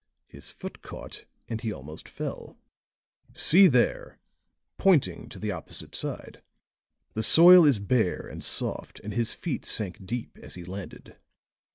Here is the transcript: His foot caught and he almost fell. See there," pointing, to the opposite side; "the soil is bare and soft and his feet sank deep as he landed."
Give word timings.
His 0.25 0.49
foot 0.49 0.81
caught 0.81 1.25
and 1.47 1.61
he 1.61 1.71
almost 1.71 2.09
fell. 2.09 2.57
See 3.35 3.67
there," 3.67 4.17
pointing, 4.79 5.29
to 5.29 5.37
the 5.37 5.51
opposite 5.51 5.93
side; 5.93 6.41
"the 7.13 7.21
soil 7.21 7.65
is 7.65 7.77
bare 7.77 8.21
and 8.25 8.43
soft 8.43 8.99
and 9.01 9.13
his 9.13 9.35
feet 9.35 9.63
sank 9.63 10.03
deep 10.07 10.39
as 10.39 10.55
he 10.55 10.63
landed." 10.63 11.17